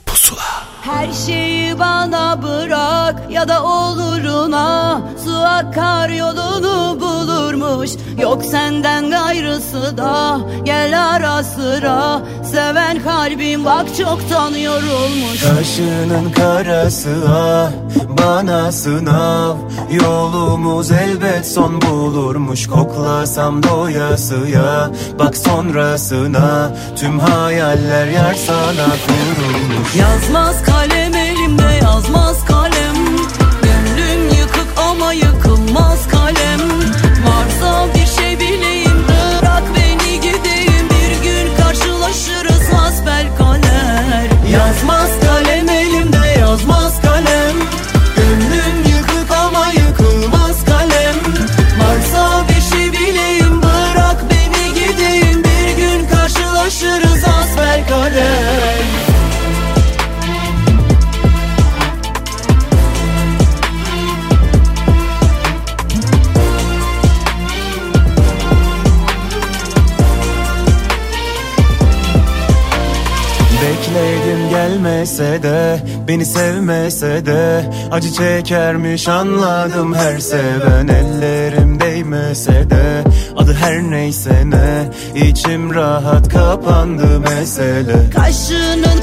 [0.81, 7.01] Her şeyi bana bırak ya da oluruna Su akar yolunu
[7.83, 12.21] bulurmuş Yok senden gayrısı da gel ara sıra.
[12.51, 17.71] Seven kalbim bak çoktan yorulmuş Kaşının karası ah
[18.17, 19.55] bana sınav.
[19.91, 22.67] Yolumuz elbet son bulurmuş.
[22.67, 26.71] Koklasam doyasıya Bak sonrasına.
[26.95, 29.95] Tüm hayaller yer sana kurulmuş.
[29.95, 32.22] Yazmaz kalem elimde yazmaz
[75.23, 83.03] gelmese de Beni sevmese de Acı çekermiş anladım her seven Ellerim değmese de
[83.37, 88.09] Adı her neyse ne içim rahat kapandı mesele.
[88.15, 89.01] Kaşının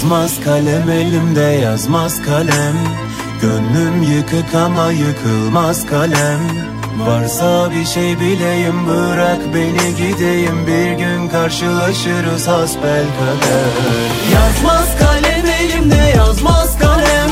[0.00, 2.76] Yazmaz kalem elimde yazmaz kalem.
[3.42, 6.40] Gönlüm yıkık ama yıkılmaz kalem.
[6.98, 10.66] Varsa bir şey bileyim bırak beni gideyim.
[10.66, 13.70] Bir gün karşılaşırız hasbel kader.
[14.34, 17.30] Yazmaz kalem elimde yazmaz kalem.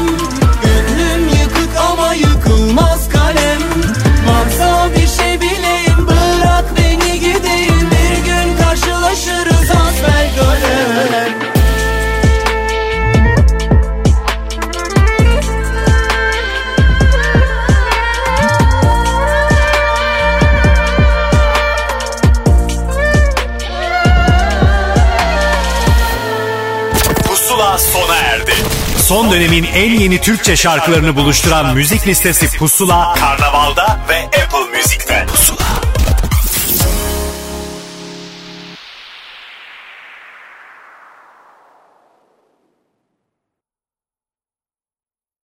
[0.63, 3.63] Gönlüm yıkık ama yıkılmaz kalem.
[4.29, 7.91] Varsa bir şey bileyim bırak beni gideyim.
[7.91, 11.48] Bir gün karşılaşırız hasbel kader
[29.09, 35.27] Son dönemin en yeni Türkçe şarkılarını buluşturan müzik listesi Pusula, Karnaval'da ve Apple Müzik'te.
[35.27, 35.88] Pusula.